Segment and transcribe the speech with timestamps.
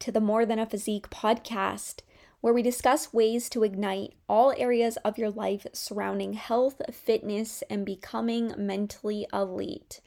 [0.00, 2.00] to the More Than a Physique podcast,
[2.40, 7.84] where we discuss ways to ignite all areas of your life surrounding health, fitness, and
[7.84, 10.00] becoming mentally elite.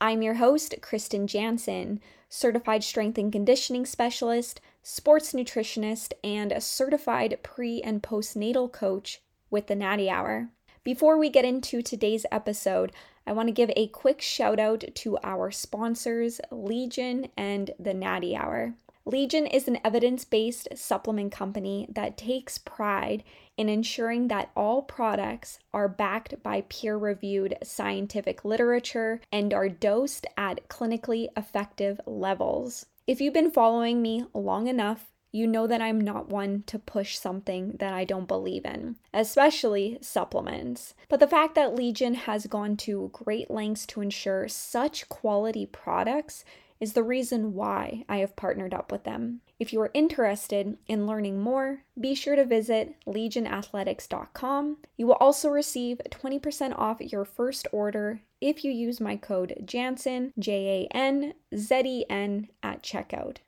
[0.00, 7.38] I'm your host, Krysten Janzen, certified strength and conditioning specialist, sports nutritionist, and a certified
[7.42, 10.50] pre and postnatal coach with the Natty Hour.
[10.84, 12.92] Before we get into today's episode,
[13.26, 18.36] I want to give a quick shout out to our sponsors, Legion and the Natty
[18.36, 18.74] Hour.
[19.08, 23.22] Legion is an evidence based supplement company that takes pride
[23.56, 30.26] in ensuring that all products are backed by peer reviewed scientific literature and are dosed
[30.36, 32.86] at clinically effective levels.
[33.06, 37.16] If you've been following me long enough, you know that I'm not one to push
[37.16, 40.94] something that I don't believe in, especially supplements.
[41.08, 46.44] But the fact that Legion has gone to great lengths to ensure such quality products
[46.80, 49.40] is the reason why I have partnered up with them.
[49.58, 54.76] If you are interested in learning more, be sure to visit legionathletics.com.
[54.96, 60.32] You will also receive 20% off your first order if you use my code JANZEN,
[60.38, 63.38] J A N Z E N, at checkout.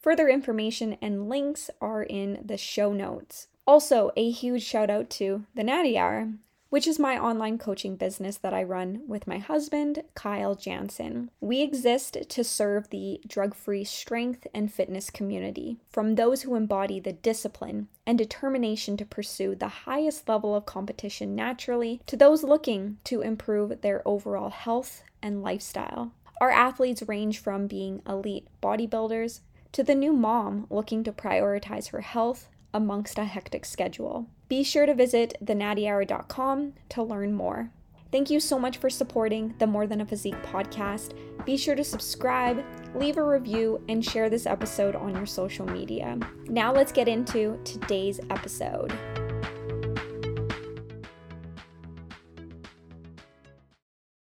[0.00, 3.48] Further information and links are in the show notes.
[3.66, 6.32] Also, a huge shout out to the Natty Hour,
[6.70, 11.28] which is my online coaching business that I run with my husband, Kyle Janzen.
[11.40, 17.00] We exist to serve the drug free strength and fitness community, from those who embody
[17.00, 22.98] the discipline and determination to pursue the highest level of competition naturally, to those looking
[23.04, 26.12] to improve their overall health and lifestyle.
[26.40, 29.40] Our athletes range from being elite bodybuilders
[29.72, 34.26] to the new mom looking to prioritize her health amongst a hectic schedule.
[34.50, 37.70] Be sure to visit thenattyhour.com to learn more.
[38.10, 41.14] Thank you so much for supporting the More Than a Physique podcast.
[41.46, 42.64] Be sure to subscribe,
[42.96, 46.18] leave a review, and share this episode on your social media.
[46.48, 48.92] Now let's get into today's episode.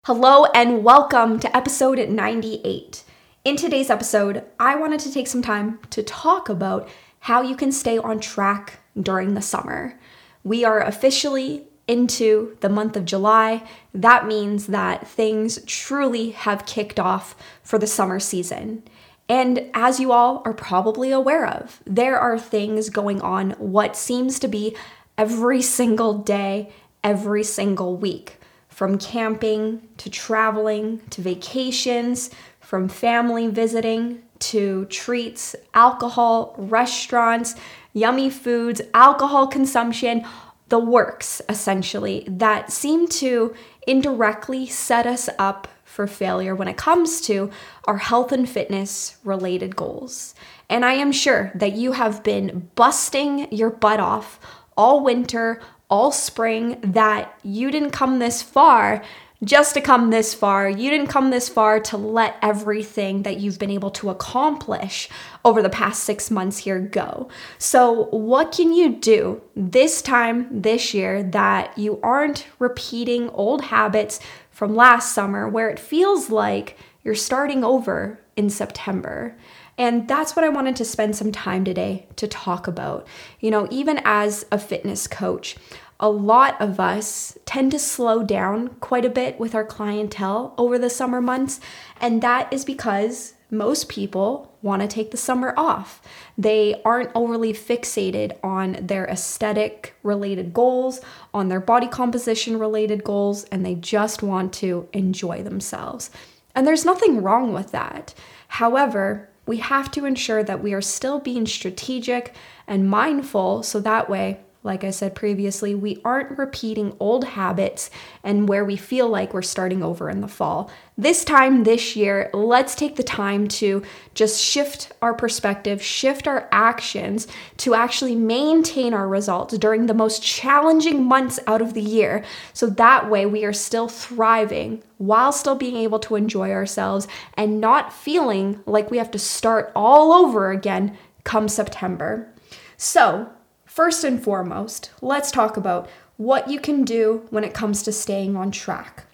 [0.07, 3.05] Hello, and welcome to episode 98.
[3.45, 6.89] In today's episode, I wanted to take some time to talk about
[7.21, 9.97] how you can stay on track during the summer.
[10.47, 13.67] We are officially into the month of July.
[13.93, 17.35] That means that things truly have kicked off
[17.65, 18.85] for the summer season.
[19.29, 24.39] And as you all are probably aware of, there are things going on what seems
[24.39, 24.77] to be
[25.19, 26.71] every single day,
[27.03, 28.39] every single week.
[28.69, 32.31] From camping to traveling to vacations,
[32.61, 37.55] from family visiting to treats, alcohol, restaurants,
[37.93, 40.25] yummy foods, alcohol consumption,
[40.69, 43.55] the works essentially that seem to
[43.87, 47.51] indirectly set us up for failure when it comes to
[47.85, 50.35] our health and fitness related goals.
[50.69, 54.41] And I am sure that you have been busting your butt off
[54.77, 59.03] all winter, all spring, that you didn't come this far
[59.45, 60.69] just to come this far.
[60.69, 65.09] You didn't come this far to let everything that you've been able to accomplish
[65.45, 67.29] over the past six months here go.
[67.59, 74.21] So, what can you do this time, this year, that you aren't repeating old habits
[74.51, 79.37] from last summer where it feels like you're starting over in September?
[79.79, 83.07] And that's what I wanted to spend some time today to talk about.
[83.41, 85.57] You know, even as a fitness coach,
[85.99, 90.79] a lot of us tend to slow down quite a bit with our clientele over
[90.79, 91.61] the summer months,
[92.01, 96.03] and that is because most people want to take the summer off.
[96.37, 101.01] They aren't overly fixated on their aesthetic related goals,
[101.33, 106.11] on their body composition related goals, and they just want to enjoy themselves.
[106.55, 108.15] And there's nothing wrong with that.
[108.49, 112.35] However, we have to ensure that we are still being strategic
[112.67, 117.89] and mindful so that way like I said previously, we aren't repeating old habits
[118.23, 120.71] and where we feel like we're starting over in the fall.
[120.99, 123.83] This time this year, let's take the time to
[124.15, 127.29] just shift our perspective, shift our actions
[127.59, 132.25] to actually maintain our results during the most challenging months out of the year.
[132.53, 137.61] So that way we are still thriving while still being able to enjoy ourselves and
[137.61, 142.33] not feeling like we have to start all over again come September.
[142.77, 143.31] So,
[143.77, 145.87] first and foremost, let's talk about
[146.17, 149.05] what you can do when it comes to staying on track.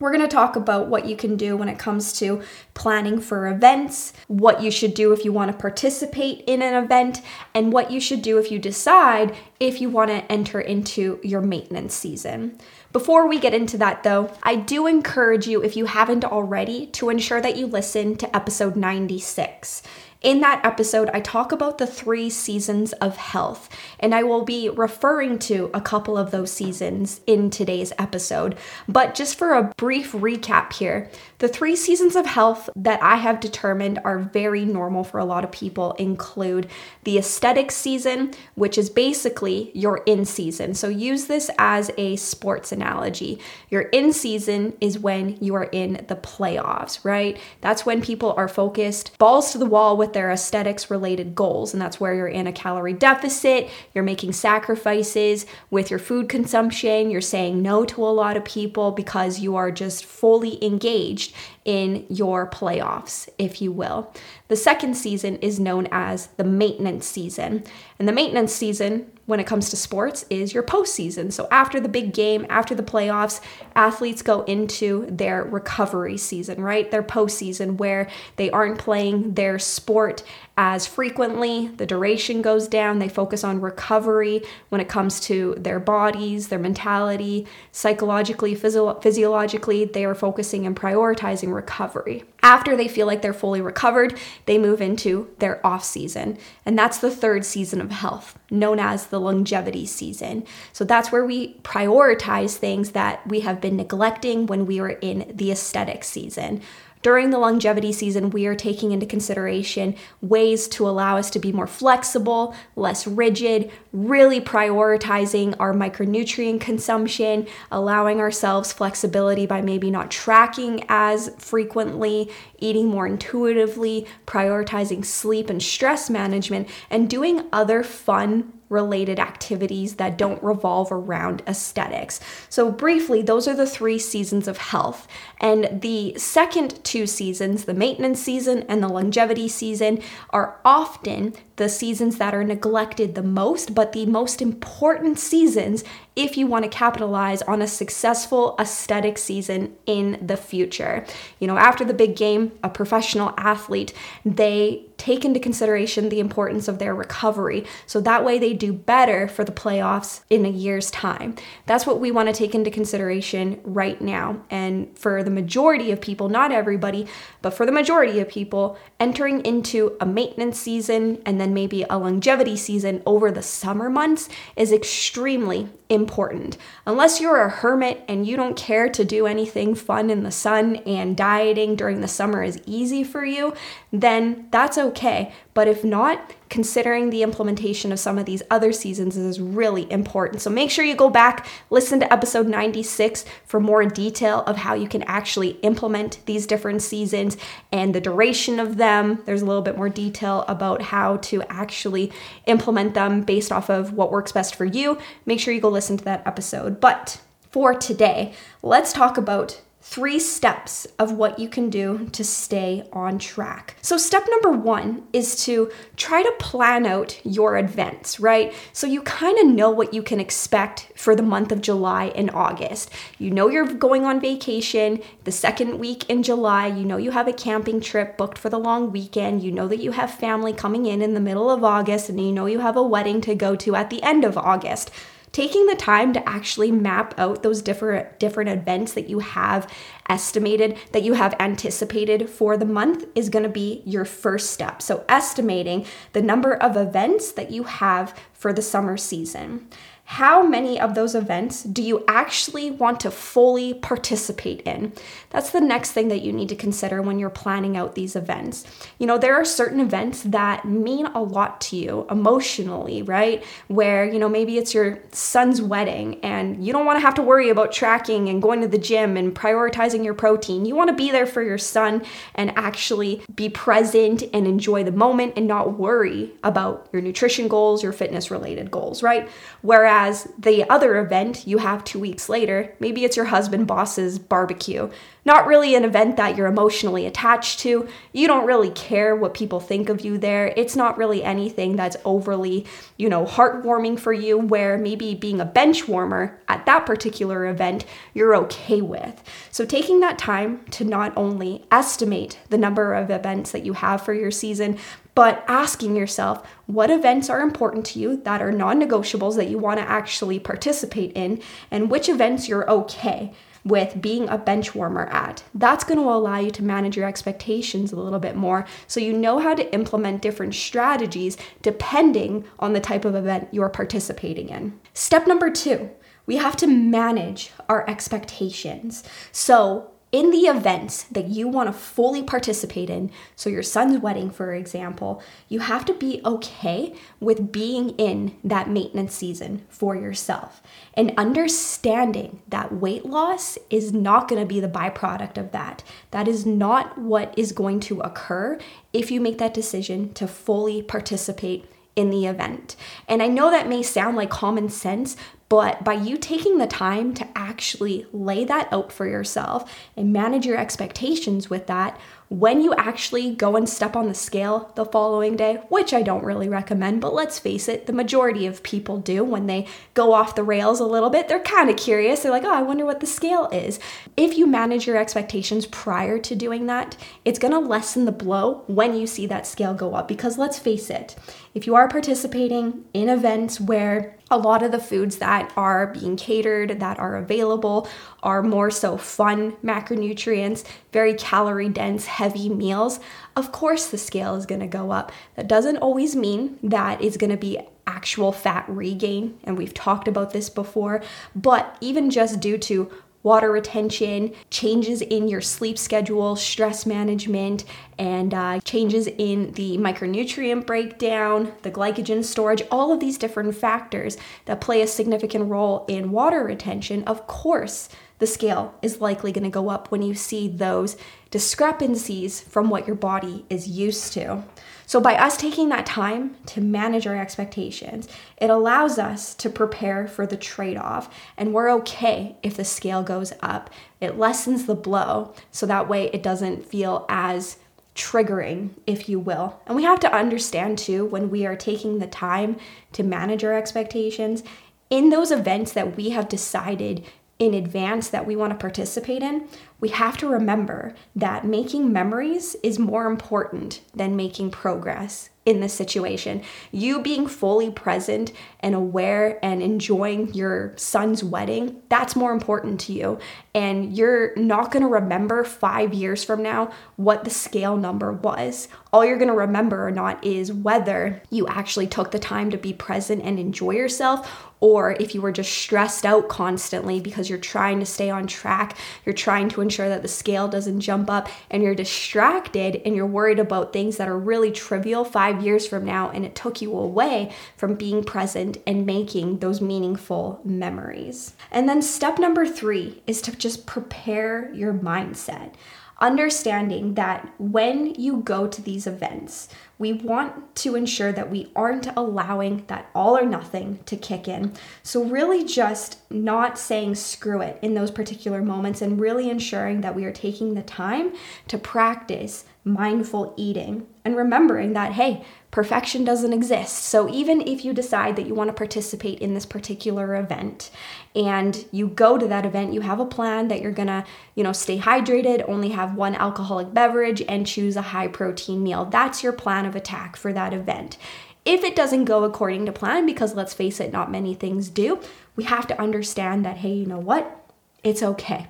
[0.00, 2.42] We're going to talk about what you can do when it comes to
[2.74, 7.22] planning for events, what you should do if you want to participate in an event,
[7.54, 11.42] and what you should do if you decide if you want to enter into your
[11.42, 12.58] maintenance season.
[12.92, 17.10] Before we get into that though, I do encourage you, if you haven't already, to
[17.10, 19.82] ensure that you listen to episode 96.
[20.22, 24.68] In that episode, I talk about the three seasons of health, and I will be
[24.68, 28.58] referring to a couple of those seasons in today's episode.
[28.86, 31.08] But just for a brief recap here,
[31.40, 35.42] the three seasons of health that I have determined are very normal for a lot
[35.42, 36.68] of people include
[37.04, 40.74] the aesthetic season, which is basically your in season.
[40.74, 43.40] So use this as a sports analogy.
[43.70, 47.38] Your in season is when you are in the playoffs, right?
[47.62, 51.72] That's when people are focused balls to the wall with their aesthetics related goals.
[51.72, 57.10] And that's where you're in a calorie deficit, you're making sacrifices with your food consumption,
[57.10, 61.29] you're saying no to a lot of people because you are just fully engaged
[61.64, 64.12] in your playoffs, if you will.
[64.48, 67.64] The second season is known as the maintenance season.
[67.98, 71.32] And the maintenance season, when it comes to sports, is your postseason.
[71.32, 73.40] So after the big game, after the playoffs,
[73.76, 76.90] athletes go into their recovery season, right?
[76.90, 80.22] Their postseason where they aren't playing their sport
[80.56, 81.68] as frequently.
[81.68, 82.98] The duration goes down.
[82.98, 89.84] They focus on recovery when it comes to their bodies, their mentality, psychologically, physio- physiologically.
[89.84, 92.24] They are focusing and prioritizing recovery.
[92.42, 96.38] After they feel like they're fully recovered, they move into their off season.
[96.64, 100.44] And that's the third season of health, known as the longevity season.
[100.72, 105.30] So that's where we prioritize things that we have been neglecting when we were in
[105.34, 106.62] the aesthetic season.
[107.02, 111.50] During the longevity season, we are taking into consideration ways to allow us to be
[111.50, 120.10] more flexible, less rigid, really prioritizing our micronutrient consumption, allowing ourselves flexibility by maybe not
[120.10, 128.52] tracking as frequently, eating more intuitively, prioritizing sleep and stress management, and doing other fun
[128.70, 132.20] related activities that don't revolve around aesthetics.
[132.48, 135.06] So, briefly, those are the three seasons of health.
[135.38, 141.68] And the second two seasons, the maintenance season and the longevity season, are often the
[141.68, 145.84] seasons that are neglected the most, but the most important seasons
[146.16, 151.04] if you want to capitalize on a successful aesthetic season in the future.
[151.38, 153.92] You know, after the big game, a professional athlete,
[154.24, 157.64] they take into consideration the importance of their recovery.
[157.86, 161.36] So that way they do better for the playoffs in a year's time.
[161.64, 164.42] That's what we want to take into consideration right now.
[164.50, 167.06] And for the majority of people, not everybody,
[167.40, 171.98] but for the majority of people, entering into a maintenance season and then maybe a
[171.98, 176.56] longevity season over the summer months is extremely important.
[176.86, 180.76] Unless you're a hermit and you don't care to do anything fun in the sun
[180.76, 183.54] and dieting during the summer is easy for you,
[183.92, 185.32] then that's okay.
[185.54, 190.42] But if not, considering the implementation of some of these other seasons is really important.
[190.42, 194.74] So make sure you go back, listen to episode 96 for more detail of how
[194.74, 197.36] you can actually implement these different seasons
[197.72, 199.22] and the duration of them.
[199.24, 202.12] There's a little bit more detail about how to actually
[202.46, 204.98] implement them based off of what works best for you.
[205.24, 206.80] Make sure you go listen to that episode.
[206.80, 207.20] But
[207.50, 209.60] for today, let's talk about
[209.90, 213.74] three steps of what you can do to stay on track.
[213.82, 218.54] So, step number one is to try to plan out your events, right?
[218.72, 222.30] So, you kind of know what you can expect for the month of July and
[222.30, 222.92] August.
[223.18, 227.26] You know you're going on vacation the second week in July, you know you have
[227.26, 230.86] a camping trip booked for the long weekend, you know that you have family coming
[230.86, 233.56] in in the middle of August, and you know you have a wedding to go
[233.56, 234.92] to at the end of August
[235.32, 239.70] taking the time to actually map out those different different events that you have
[240.08, 244.82] estimated that you have anticipated for the month is going to be your first step.
[244.82, 249.68] So estimating the number of events that you have for the summer season
[250.10, 254.92] how many of those events do you actually want to fully participate in?
[255.30, 258.64] That's the next thing that you need to consider when you're planning out these events.
[258.98, 263.44] You know, there are certain events that mean a lot to you emotionally, right?
[263.68, 267.22] Where, you know, maybe it's your son's wedding and you don't want to have to
[267.22, 270.64] worry about tracking and going to the gym and prioritizing your protein.
[270.66, 272.02] You want to be there for your son
[272.34, 277.84] and actually be present and enjoy the moment and not worry about your nutrition goals,
[277.84, 279.28] your fitness related goals, right?
[279.62, 284.18] Whereas Whereas the other event you have two weeks later, maybe it's your husband boss's
[284.18, 284.88] barbecue.
[285.26, 287.86] not really an event that you're emotionally attached to.
[288.14, 290.54] You don't really care what people think of you there.
[290.56, 292.64] It's not really anything that's overly,
[292.96, 297.84] you know, heartwarming for you, where maybe being a bench warmer at that particular event,
[298.14, 299.22] you're okay with.
[299.50, 304.00] So, taking that time to not only estimate the number of events that you have
[304.02, 304.78] for your season,
[305.20, 309.58] but asking yourself what events are important to you that are non negotiables that you
[309.58, 315.04] want to actually participate in, and which events you're okay with being a bench warmer
[315.08, 315.44] at.
[315.54, 319.12] That's going to allow you to manage your expectations a little bit more so you
[319.12, 324.80] know how to implement different strategies depending on the type of event you're participating in.
[324.94, 325.90] Step number two,
[326.24, 329.04] we have to manage our expectations.
[329.32, 334.30] So, in the events that you want to fully participate in, so your son's wedding,
[334.30, 340.62] for example, you have to be okay with being in that maintenance season for yourself
[340.94, 345.84] and understanding that weight loss is not going to be the byproduct of that.
[346.10, 348.58] That is not what is going to occur
[348.92, 352.76] if you make that decision to fully participate in the event.
[353.08, 355.16] And I know that may sound like common sense,
[355.50, 360.46] but by you taking the time to actually lay that out for yourself and manage
[360.46, 362.00] your expectations with that,
[362.30, 366.22] when you actually go and step on the scale the following day, which I don't
[366.22, 370.36] really recommend, but let's face it, the majority of people do when they go off
[370.36, 371.26] the rails a little bit.
[371.26, 372.22] They're kind of curious.
[372.22, 373.80] They're like, oh, I wonder what the scale is.
[374.16, 378.62] If you manage your expectations prior to doing that, it's going to lessen the blow
[378.68, 380.06] when you see that scale go up.
[380.06, 381.16] Because let's face it,
[381.52, 386.16] if you are participating in events where a lot of the foods that are being
[386.16, 387.88] catered, that are available,
[388.22, 393.00] are more so fun macronutrients, very calorie dense, heavy meals.
[393.34, 395.10] Of course, the scale is gonna go up.
[395.36, 400.32] That doesn't always mean that it's gonna be actual fat regain, and we've talked about
[400.32, 401.02] this before,
[401.34, 402.90] but even just due to
[403.22, 407.64] water retention, changes in your sleep schedule, stress management,
[407.98, 414.16] and uh, changes in the micronutrient breakdown, the glycogen storage, all of these different factors
[414.44, 417.88] that play a significant role in water retention, of course,
[418.20, 420.96] the scale is likely going to go up when you see those
[421.30, 424.42] discrepancies from what your body is used to.
[424.86, 428.08] So, by us taking that time to manage our expectations,
[428.38, 431.14] it allows us to prepare for the trade off.
[431.36, 433.70] And we're okay if the scale goes up.
[434.00, 437.58] It lessens the blow so that way it doesn't feel as
[437.94, 439.60] triggering, if you will.
[439.66, 442.56] And we have to understand too when we are taking the time
[442.92, 444.42] to manage our expectations
[444.88, 447.04] in those events that we have decided
[447.40, 449.48] in advance that we want to participate in,
[449.80, 455.72] we have to remember that making memories is more important than making progress in this
[455.72, 456.42] situation.
[456.70, 458.30] You being fully present
[458.60, 463.18] and aware and enjoying your son's wedding, that's more important to you.
[463.54, 468.68] And you're not going to remember five years from now what the scale number was.
[468.92, 472.58] All you're going to remember or not is whether you actually took the time to
[472.58, 477.38] be present and enjoy yourself or if you were just stressed out constantly because you're
[477.38, 481.28] trying to stay on track, you're trying to ensure that the scale doesn't jump up,
[481.50, 485.84] and you're distracted and you're worried about things that are really trivial five years from
[485.84, 491.34] now, and it took you away from being present and making those meaningful memories.
[491.50, 495.54] And then step number three is to just prepare your mindset
[496.00, 501.86] understanding that when you go to these events, we want to ensure that we aren't
[501.96, 504.52] allowing that all or nothing to kick in.
[504.82, 509.94] So, really, just not saying screw it in those particular moments and really ensuring that
[509.94, 511.14] we are taking the time
[511.48, 516.84] to practice mindful eating and remembering that, hey, perfection doesn't exist.
[516.84, 520.70] So even if you decide that you want to participate in this particular event
[521.14, 524.44] and you go to that event, you have a plan that you're going to, you
[524.44, 528.84] know, stay hydrated, only have one alcoholic beverage and choose a high protein meal.
[528.84, 530.96] That's your plan of attack for that event.
[531.44, 535.00] If it doesn't go according to plan because let's face it, not many things do,
[535.34, 537.36] we have to understand that hey, you know what?
[537.82, 538.48] It's okay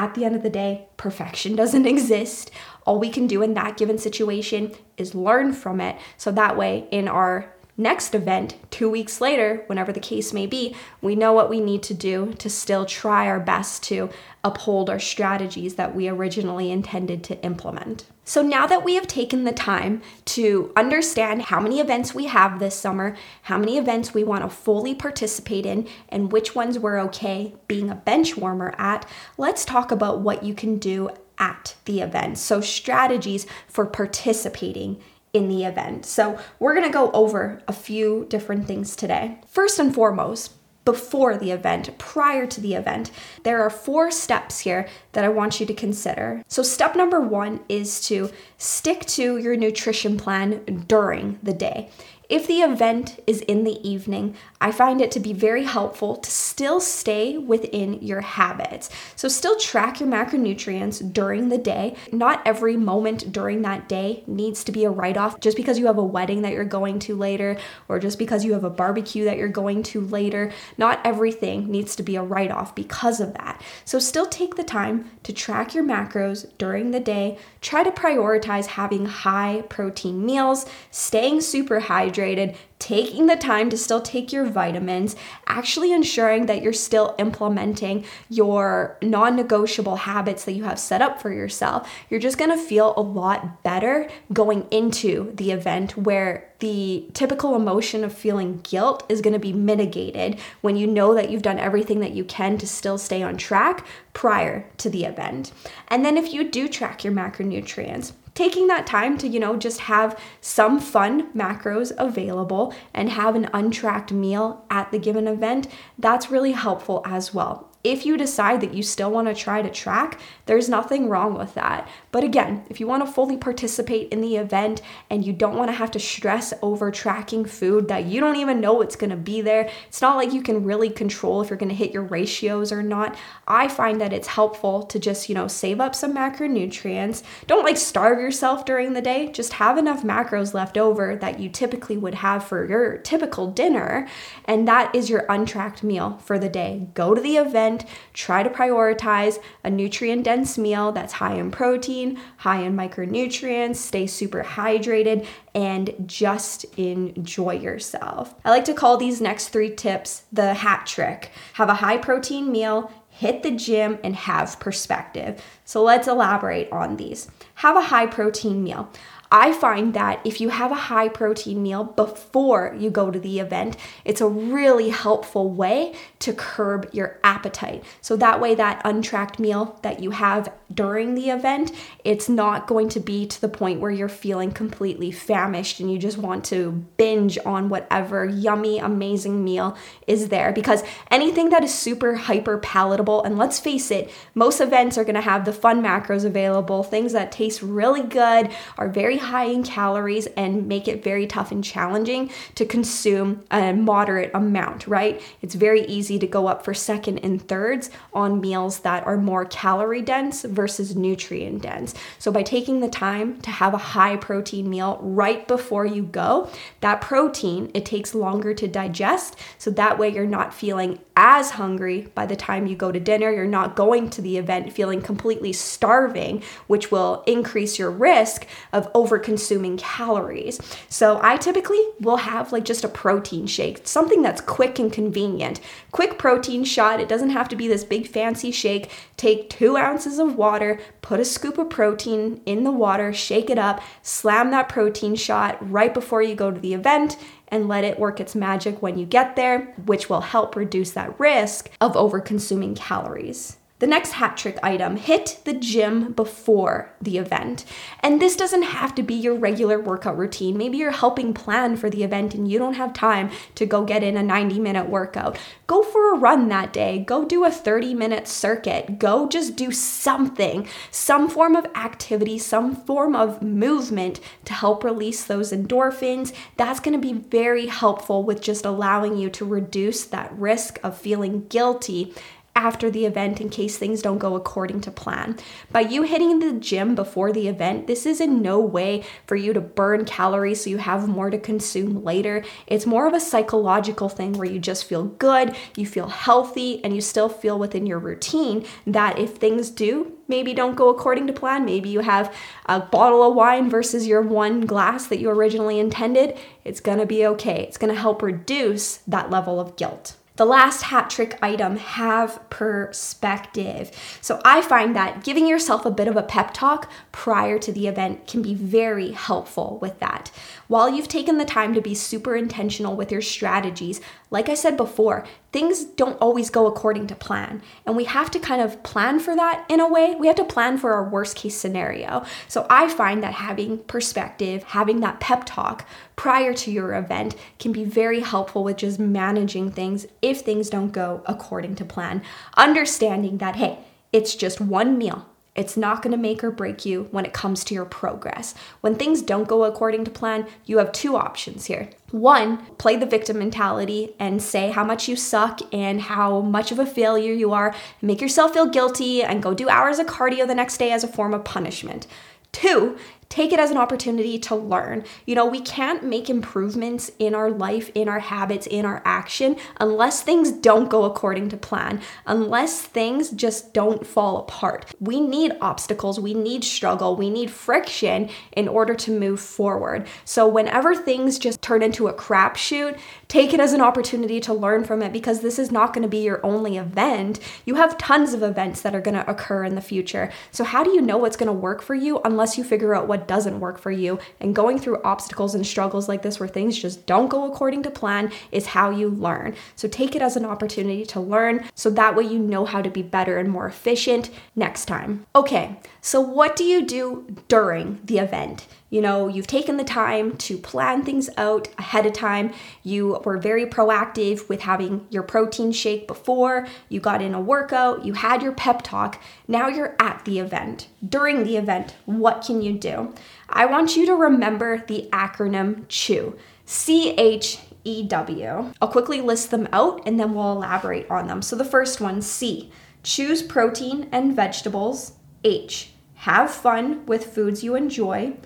[0.00, 2.50] at the end of the day, perfection doesn't exist.
[2.86, 5.96] All we can do in that given situation is learn from it.
[6.16, 10.76] So that way, in our next event, two weeks later, whenever the case may be,
[11.00, 14.10] we know what we need to do to still try our best to
[14.44, 18.04] uphold our strategies that we originally intended to implement.
[18.24, 22.58] So now that we have taken the time to understand how many events we have
[22.58, 27.00] this summer, how many events we want to fully participate in, and which ones we're
[27.00, 32.00] okay being a bench warmer at, let's talk about what you can do at the
[32.00, 32.38] event.
[32.38, 36.06] So, strategies for participating in the event.
[36.06, 39.38] So, we're gonna go over a few different things today.
[39.48, 40.52] First and foremost,
[40.84, 43.10] before the event, prior to the event.
[43.44, 46.42] There are four steps here that I want you to consider.
[46.48, 51.90] So, step number one is to stick to your nutrition plan during the day.
[52.30, 56.30] If the event is in the evening, I find it to be very helpful to
[56.30, 58.88] still stay within your habits.
[59.16, 61.96] So, still track your macronutrients during the day.
[62.12, 65.86] Not every moment during that day needs to be a write off just because you
[65.86, 67.58] have a wedding that you're going to later
[67.88, 70.52] or just because you have a barbecue that you're going to later.
[70.78, 73.60] Not everything needs to be a write off because of that.
[73.84, 77.38] So, still take the time to track your macros during the day.
[77.60, 83.76] Try to prioritize having high protein meals, staying super hydrated hydrated, taking the time to
[83.76, 90.52] still take your vitamins, actually ensuring that you're still implementing your non negotiable habits that
[90.52, 95.32] you have set up for yourself, you're just gonna feel a lot better going into
[95.34, 100.76] the event where the typical emotion of feeling guilt is going to be mitigated when
[100.76, 104.66] you know that you've done everything that you can to still stay on track prior
[104.76, 105.52] to the event.
[105.88, 109.80] And then if you do track your macronutrients, taking that time to, you know, just
[109.80, 115.68] have some fun macros available and have an untracked meal at the given event,
[115.98, 117.69] that's really helpful as well.
[117.82, 121.54] If you decide that you still want to try to track, there's nothing wrong with
[121.54, 121.88] that.
[122.12, 125.70] But again, if you want to fully participate in the event and you don't want
[125.70, 129.16] to have to stress over tracking food that you don't even know what's going to
[129.16, 132.02] be there, it's not like you can really control if you're going to hit your
[132.02, 133.16] ratios or not.
[133.48, 137.22] I find that it's helpful to just, you know, save up some macronutrients.
[137.46, 141.48] Don't like starve yourself during the day, just have enough macros left over that you
[141.48, 144.06] typically would have for your typical dinner,
[144.44, 146.88] and that is your untracked meal for the day.
[146.92, 147.69] Go to the event
[148.12, 154.06] try to prioritize a nutrient dense meal that's high in protein, high in micronutrients, stay
[154.06, 158.34] super hydrated, and just enjoy yourself.
[158.44, 161.30] I like to call these next three tips the hat trick.
[161.54, 165.42] Have a high protein meal, hit the gym, and have perspective.
[165.64, 167.30] So let's elaborate on these.
[167.56, 168.90] Have a high protein meal.
[169.32, 173.38] I find that if you have a high protein meal before you go to the
[173.38, 177.84] event, it's a really helpful way to curb your appetite.
[178.00, 181.72] So that way, that untracked meal that you have during the event,
[182.04, 185.98] it's not going to be to the point where you're feeling completely famished and you
[185.98, 190.52] just want to binge on whatever yummy, amazing meal is there.
[190.52, 195.20] Because anything that is super hyper palatable, and let's face it, most events are gonna
[195.20, 200.26] have the fun macros available, things that taste really good, are very high in calories
[200.36, 205.22] and make it very tough and challenging to consume a moderate amount, right?
[205.42, 209.44] It's very easy to go up for second and thirds on meals that are more
[209.44, 211.94] calorie dense versus nutrient dense.
[212.18, 216.50] So by taking the time to have a high protein meal right before you go,
[216.80, 219.36] that protein, it takes longer to digest.
[219.58, 223.30] So that way you're not feeling as hungry by the time you go to dinner.
[223.30, 228.90] You're not going to the event feeling completely starving, which will increase your risk of
[229.10, 230.60] over consuming calories.
[230.88, 235.60] So I typically will have like just a protein shake, something that's quick and convenient.
[235.90, 237.00] Quick protein shot.
[237.00, 238.88] It doesn't have to be this big fancy shake.
[239.16, 243.58] Take two ounces of water, put a scoop of protein in the water, shake it
[243.58, 247.16] up, slam that protein shot right before you go to the event
[247.48, 251.18] and let it work its magic when you get there, which will help reduce that
[251.18, 253.56] risk of over consuming calories.
[253.80, 257.64] The next hat trick item hit the gym before the event.
[258.00, 260.58] And this doesn't have to be your regular workout routine.
[260.58, 264.02] Maybe you're helping plan for the event and you don't have time to go get
[264.02, 265.38] in a 90 minute workout.
[265.66, 266.98] Go for a run that day.
[266.98, 268.98] Go do a 30 minute circuit.
[268.98, 275.24] Go just do something, some form of activity, some form of movement to help release
[275.24, 276.34] those endorphins.
[276.58, 280.98] That's going to be very helpful with just allowing you to reduce that risk of
[280.98, 282.14] feeling guilty
[282.56, 285.38] after the event in case things don't go according to plan.
[285.72, 289.52] By you hitting the gym before the event, this is in no way for you
[289.52, 292.44] to burn calories so you have more to consume later.
[292.66, 296.94] It's more of a psychological thing where you just feel good, you feel healthy, and
[296.94, 301.32] you still feel within your routine that if things do maybe don't go according to
[301.32, 302.34] plan, maybe you have
[302.66, 307.26] a bottle of wine versus your one glass that you originally intended, it's gonna be
[307.26, 307.64] okay.
[307.64, 310.16] It's gonna help reduce that level of guilt.
[310.40, 313.90] The last hat trick item have perspective.
[314.22, 317.86] So I find that giving yourself a bit of a pep talk prior to the
[317.86, 320.30] event can be very helpful with that.
[320.66, 324.00] While you've taken the time to be super intentional with your strategies,
[324.30, 327.60] like I said before, things don't always go according to plan.
[327.84, 330.14] And we have to kind of plan for that in a way.
[330.14, 332.24] We have to plan for our worst case scenario.
[332.48, 335.86] So I find that having perspective, having that pep talk
[336.20, 340.92] prior to your event can be very helpful with just managing things if things don't
[340.92, 342.20] go according to plan.
[342.58, 343.78] Understanding that, hey,
[344.12, 345.24] it's just one meal.
[345.54, 348.54] It's not going to make or break you when it comes to your progress.
[348.82, 351.88] When things don't go according to plan, you have two options here.
[352.10, 356.78] One, play the victim mentality and say how much you suck and how much of
[356.78, 360.54] a failure you are, make yourself feel guilty and go do hours of cardio the
[360.54, 362.06] next day as a form of punishment.
[362.52, 362.98] Two,
[363.30, 365.04] take it as an opportunity to learn.
[365.24, 369.56] You know, we can't make improvements in our life, in our habits, in our action
[369.78, 374.84] unless things don't go according to plan, unless things just don't fall apart.
[374.98, 380.08] We need obstacles, we need struggle, we need friction in order to move forward.
[380.24, 382.98] So, whenever things just turn into a crapshoot,
[383.30, 386.08] take it as an opportunity to learn from it because this is not going to
[386.08, 387.40] be your only event.
[387.64, 390.30] You have tons of events that are going to occur in the future.
[390.50, 393.08] So, how do you know what's going to work for you unless you figure out
[393.08, 394.18] what doesn't work for you.
[394.40, 397.90] And going through obstacles and struggles like this, where things just don't go according to
[397.90, 399.54] plan, is how you learn.
[399.76, 402.90] So take it as an opportunity to learn so that way you know how to
[402.90, 405.26] be better and more efficient next time.
[405.34, 408.66] Okay, so what do you do during the event?
[408.90, 412.52] You know, you've taken the time to plan things out ahead of time.
[412.82, 418.04] You were very proactive with having your protein shake before, you got in a workout,
[418.04, 419.22] you had your pep talk.
[419.46, 420.88] Now you're at the event.
[421.08, 423.14] During the event, what can you do?
[423.48, 426.36] I want you to remember the acronym CHEW.
[426.66, 428.72] C H E W.
[428.80, 431.42] I'll quickly list them out and then we'll elaborate on them.
[431.42, 432.70] So the first one, C,
[433.02, 435.12] choose protein and vegetables.
[435.42, 438.36] H, have fun with foods you enjoy.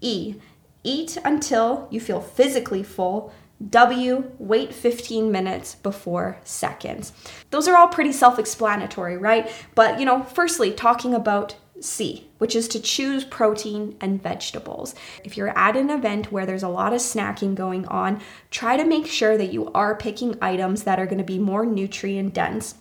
[0.00, 0.36] E,
[0.82, 3.32] eat until you feel physically full.
[3.68, 7.12] W, wait 15 minutes before seconds.
[7.50, 9.52] Those are all pretty self explanatory, right?
[9.74, 14.94] But, you know, firstly, talking about C, which is to choose protein and vegetables.
[15.24, 18.84] If you're at an event where there's a lot of snacking going on, try to
[18.84, 22.74] make sure that you are picking items that are going to be more nutrient dense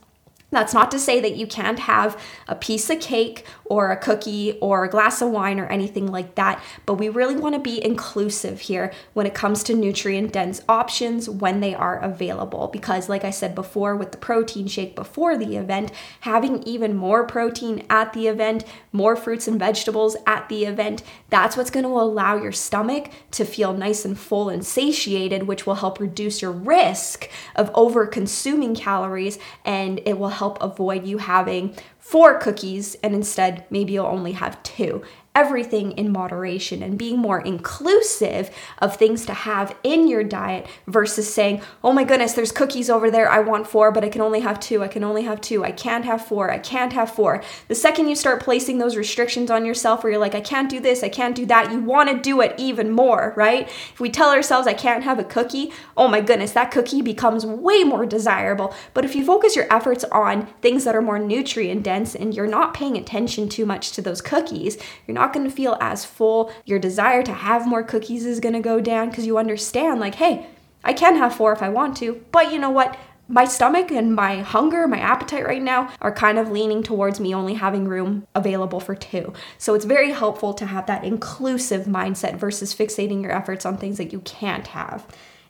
[0.51, 4.57] that's not to say that you can't have a piece of cake or a cookie
[4.59, 7.83] or a glass of wine or anything like that, but we really want to be
[7.83, 12.67] inclusive here when it comes to nutrient dense options when they are available.
[12.67, 17.25] Because, like I said before, with the protein shake before the event, having even more
[17.27, 21.89] protein at the event, more fruits and vegetables at the event, that's what's going to
[21.89, 26.51] allow your stomach to feel nice and full and satiated, which will help reduce your
[26.51, 33.13] risk of over consuming calories and it will help avoid you having four cookies and
[33.13, 35.01] instead maybe you'll only have two
[35.39, 38.49] everything in moderation and being more inclusive
[38.79, 43.09] of things to have in your diet versus saying, oh my goodness, there's cookies over
[43.09, 43.29] there.
[43.29, 44.83] I want four, but I can only have two.
[44.83, 45.63] I can only have two.
[45.63, 46.51] I can't have four.
[46.51, 47.41] I can't have four.
[47.69, 50.81] The second you start placing those restrictions on yourself where you're like, I can't do
[50.81, 53.67] this, I can't do that, you want to do it even more, right?
[53.93, 57.45] If we tell ourselves, I can't have a cookie, oh my goodness, that cookie becomes
[57.45, 58.73] way more desirable.
[58.93, 62.47] But if you focus your efforts on things that are more nutrient dense and you're
[62.47, 66.51] not paying attention too much to those cookies, you're not going to feel as full.
[66.65, 70.15] Your desire to have more cookies is going to go down because you understand, like,
[70.15, 70.47] hey,
[70.83, 72.97] I can have four if I want to, but you know what?
[73.31, 77.35] My stomach and my hunger, my appetite right now are kind of leaning towards me
[77.35, 79.33] only having room available for two.
[79.59, 83.97] So it's very helpful to have that inclusive mindset versus fixating your efforts on things
[83.97, 85.05] that you can't have.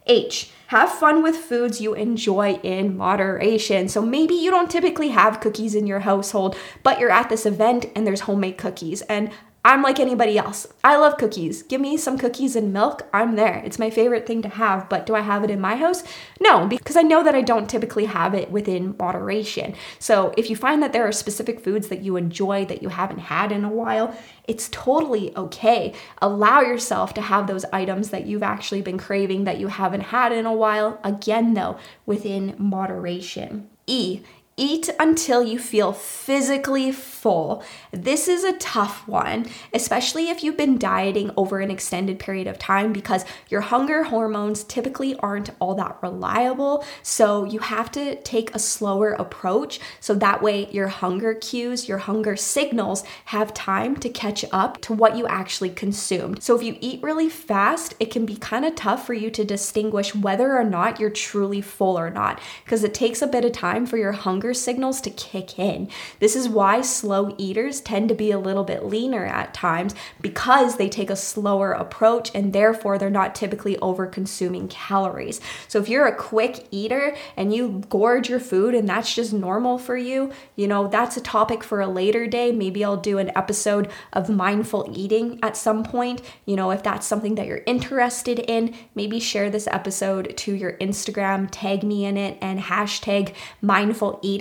[0.08, 3.88] H, have fun with foods you enjoy in moderation.
[3.88, 7.86] So maybe you don't typically have cookies in your household, but you're at this event
[7.96, 9.02] and there's homemade cookies.
[9.04, 9.32] And
[9.66, 10.68] I'm like anybody else.
[10.86, 11.64] I love cookies.
[11.64, 13.08] Give me some cookies and milk.
[13.14, 13.62] I'm there.
[13.66, 16.02] It's my favorite thing to have, but do I have it in my house?
[16.40, 19.76] No, because I know that I don't typically have it within moderation.
[20.00, 23.20] So if you find that there are specific foods that you enjoy that you haven't
[23.20, 24.16] had in a while,
[24.48, 25.94] it's totally okay.
[26.22, 30.32] Allow yourself to have those items that you've actually been craving that you haven't had
[30.32, 31.02] in a while.
[31.04, 33.70] Again, though, within moderation.
[33.88, 34.22] E,
[34.60, 37.64] Eat until you feel physically full.
[37.92, 42.60] This is a tough one, especially if you've been dieting over an extended period of
[42.60, 46.84] time because your hunger hormones typically aren't all that reliable.
[47.04, 52.00] So you have to take a slower approach so that way your hunger cues, your
[52.00, 56.44] hunger signals have time to catch up to what you actually consumed.
[56.44, 59.46] So if you eat really fast, it can be kind of tough for you to
[59.46, 63.54] distinguish whether or not you're truly full or not because it takes a bit of
[63.54, 65.88] time for your hunger hunger signals to kick in.
[66.20, 70.78] This is why slow eaters tend to be a little bit leaner at times because
[70.78, 75.40] they take a slower approach and therefore they're not typically over consuming calories.
[75.68, 79.78] So if you're a quick eater and you gorge your food and that's just normal
[79.78, 82.52] for you, you know, that's a topic for a later day.
[82.52, 86.22] Maybe I'll do an episode of mindful eating at some point.
[86.46, 90.74] You know, if that's something that you're interested in, maybe share this episode to your
[90.78, 94.39] Instagram, tag me in it, and hashtag mindful eating.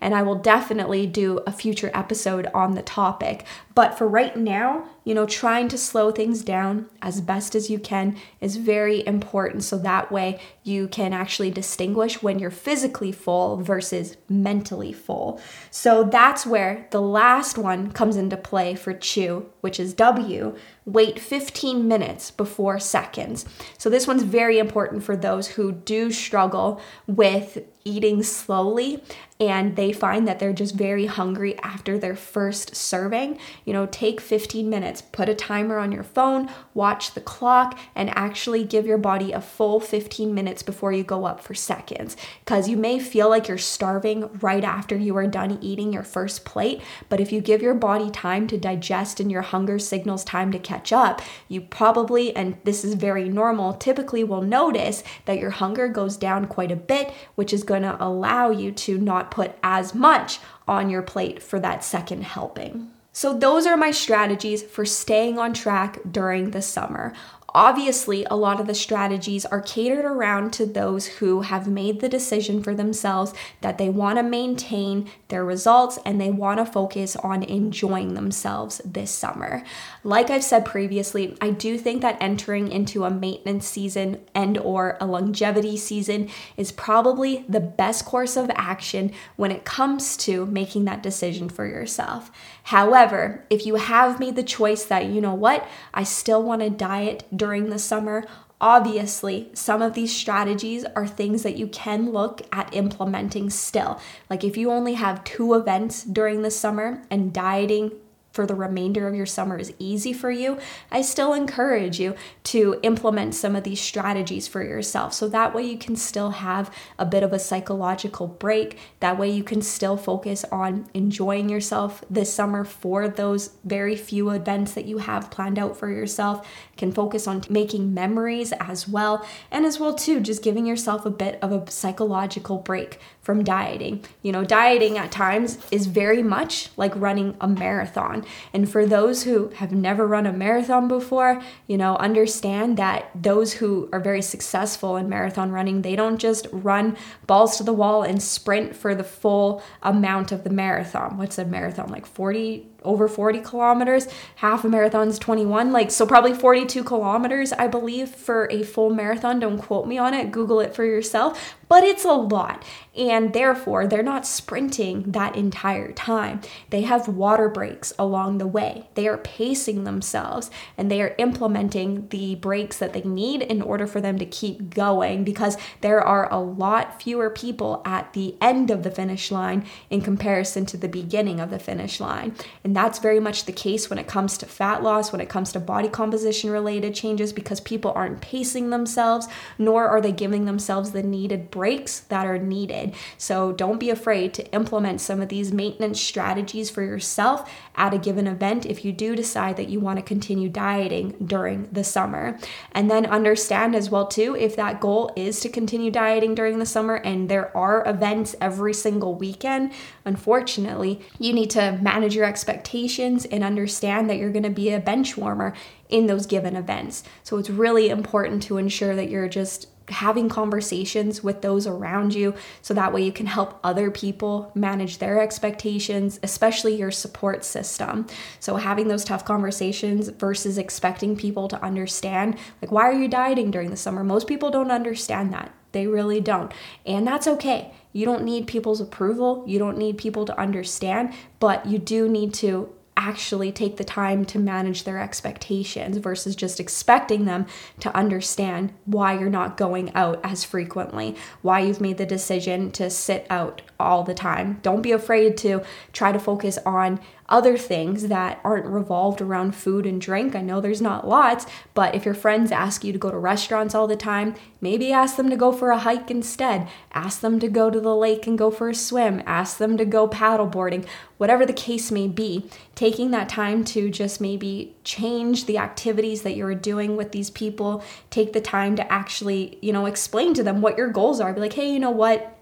[0.00, 3.44] And I will definitely do a future episode on the topic.
[3.74, 7.78] But for right now, you know, trying to slow things down as best as you
[7.78, 9.64] can is very important.
[9.64, 15.40] So that way you can actually distinguish when you're physically full versus mentally full.
[15.70, 20.56] So that's where the last one comes into play for chew, which is W.
[20.84, 23.44] Wait 15 minutes before seconds.
[23.78, 29.02] So this one's very important for those who do struggle with eating slowly
[29.38, 34.20] and they find that they're just very hungry after their first serving, you know, take
[34.20, 38.98] 15 minutes, put a timer on your phone, watch the clock, and actually give your
[38.98, 42.16] body a full 15 minutes before you go up for seconds.
[42.44, 46.44] Because you may feel like you're starving right after you are done eating your first
[46.44, 50.50] plate, but if you give your body time to digest and your hunger signals time
[50.52, 55.50] to catch up, you probably, and this is very normal, typically will notice that your
[55.50, 59.52] hunger goes down quite a bit, which is going to allow you to not put
[59.62, 62.90] as much on your plate for that second helping.
[63.20, 67.12] So, those are my strategies for staying on track during the summer.
[67.54, 72.08] Obviously, a lot of the strategies are catered around to those who have made the
[72.08, 77.16] decision for themselves that they want to maintain their results and they want to focus
[77.16, 79.62] on enjoying themselves this summer.
[80.04, 84.96] Like I've said previously, I do think that entering into a maintenance season and or
[85.00, 90.84] a longevity season is probably the best course of action when it comes to making
[90.84, 92.30] that decision for yourself.
[92.64, 96.70] However, if you have made the choice that, you know what, I still want to
[96.70, 98.26] diet during the summer,
[98.62, 103.98] Obviously, some of these strategies are things that you can look at implementing still.
[104.28, 107.92] Like if you only have two events during the summer and dieting
[108.32, 110.58] for the remainder of your summer is easy for you,
[110.90, 112.14] I still encourage you
[112.44, 115.12] to implement some of these strategies for yourself.
[115.12, 118.78] So that way you can still have a bit of a psychological break.
[119.00, 124.30] That way you can still focus on enjoying yourself this summer for those very few
[124.30, 126.48] events that you have planned out for yourself.
[126.76, 129.26] Can focus on making memories as well.
[129.50, 134.04] And as well too, just giving yourself a bit of a psychological break from dieting.
[134.22, 138.24] You know, dieting at times is very much like running a marathon.
[138.52, 143.52] And for those who have never run a marathon before, you know, understand that those
[143.52, 146.96] who are very successful in marathon running, they don't just run
[147.28, 151.16] balls to the wall and sprint for the full amount of the marathon.
[151.16, 151.88] What's a marathon?
[151.88, 154.08] Like 40 over 40 kilometers.
[154.36, 159.40] Half a marathon's 21, like so probably 42 kilometers, I believe, for a full marathon.
[159.40, 162.64] Don't quote me on it, Google it for yourself, but it's a lot.
[162.96, 166.40] And therefore, they're not sprinting that entire time.
[166.70, 168.88] They have water breaks along the way.
[168.94, 173.86] They are pacing themselves and they are implementing the breaks that they need in order
[173.86, 178.70] for them to keep going because there are a lot fewer people at the end
[178.70, 182.34] of the finish line in comparison to the beginning of the finish line.
[182.64, 185.28] And and that's very much the case when it comes to fat loss, when it
[185.28, 189.26] comes to body composition related changes, because people aren't pacing themselves,
[189.58, 192.94] nor are they giving themselves the needed breaks that are needed.
[193.18, 197.98] So don't be afraid to implement some of these maintenance strategies for yourself at a
[197.98, 202.38] given event if you do decide that you want to continue dieting during the summer.
[202.70, 206.66] And then understand as well too if that goal is to continue dieting during the
[206.66, 209.72] summer and there are events every single weekend,
[210.04, 214.70] unfortunately, you need to manage your expectations expectations and understand that you're going to be
[214.70, 215.54] a bench warmer
[215.88, 217.02] in those given events.
[217.22, 222.32] So it's really important to ensure that you're just having conversations with those around you
[222.62, 228.06] so that way you can help other people manage their expectations, especially your support system.
[228.38, 233.50] So, having those tough conversations versus expecting people to understand, like, why are you dieting
[233.50, 234.04] during the summer?
[234.04, 235.52] Most people don't understand that.
[235.72, 236.52] They really don't.
[236.86, 237.72] And that's okay.
[237.92, 239.44] You don't need people's approval.
[239.46, 244.24] You don't need people to understand, but you do need to actually take the time
[244.26, 247.46] to manage their expectations versus just expecting them
[247.80, 252.90] to understand why you're not going out as frequently, why you've made the decision to
[252.90, 254.60] sit out all the time.
[254.62, 255.62] Don't be afraid to
[255.92, 260.34] try to focus on other things that aren't revolved around food and drink.
[260.34, 263.72] I know there's not lots, but if your friends ask you to go to restaurants
[263.72, 266.68] all the time, maybe ask them to go for a hike instead.
[266.92, 269.22] Ask them to go to the lake and go for a swim.
[269.26, 270.84] Ask them to go paddleboarding.
[271.18, 276.34] Whatever the case may be, taking that time to just maybe change the activities that
[276.34, 280.60] you're doing with these people, take the time to actually, you know, explain to them
[280.62, 281.32] what your goals are.
[281.32, 282.39] Be like, hey, you know what?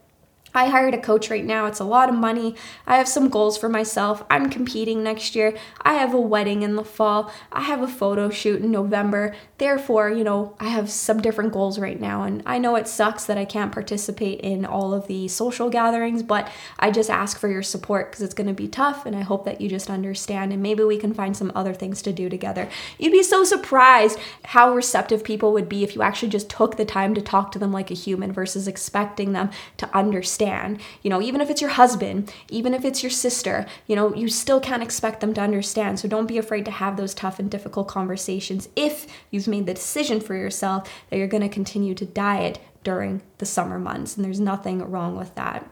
[0.54, 1.66] I hired a coach right now.
[1.66, 2.54] It's a lot of money.
[2.86, 4.24] I have some goals for myself.
[4.30, 5.56] I'm competing next year.
[5.82, 7.32] I have a wedding in the fall.
[7.52, 9.34] I have a photo shoot in November.
[9.58, 12.22] Therefore, you know, I have some different goals right now.
[12.22, 16.22] And I know it sucks that I can't participate in all of the social gatherings,
[16.22, 19.04] but I just ask for your support because it's going to be tough.
[19.04, 20.52] And I hope that you just understand.
[20.52, 22.68] And maybe we can find some other things to do together.
[22.98, 26.84] You'd be so surprised how receptive people would be if you actually just took the
[26.84, 30.80] time to talk to them like a human versus expecting them to understand understand.
[31.02, 34.28] You know, even if it's your husband, even if it's your sister, you know, you
[34.28, 35.98] still can't expect them to understand.
[35.98, 39.74] So don't be afraid to have those tough and difficult conversations if you've made the
[39.74, 44.16] decision for yourself that you're going to continue to diet during the summer months.
[44.16, 45.68] And there's nothing wrong with that.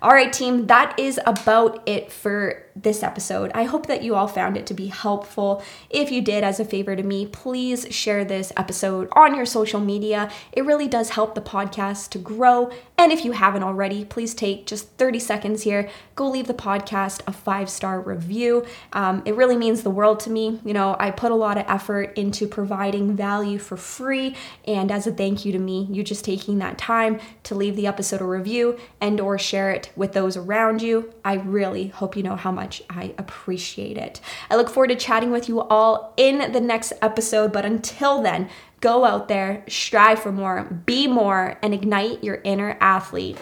[0.00, 3.50] All right, team, that is about it for this episode.
[3.54, 5.62] I hope that you all found it to be helpful.
[5.90, 9.80] If you did, as a favor to me, please share this episode on your social
[9.80, 10.30] media.
[10.52, 12.70] It really does help the podcast to grow.
[12.96, 17.20] And if you haven't already, please take just 30 seconds here, go leave the podcast
[17.26, 18.64] a five star review.
[18.92, 20.60] Um, it really means the world to me.
[20.64, 24.36] You know, I put a lot of effort into providing value for free.
[24.66, 27.86] And as a thank you to me, you just taking that time to leave the
[27.86, 31.12] episode a review and or share it with those around you.
[31.24, 34.20] I really hope you know how much I appreciate it.
[34.50, 38.50] I look forward to chatting with you all in the next episode, but until then,
[38.80, 43.38] go out there, strive for more, be more, and ignite your inner athlete.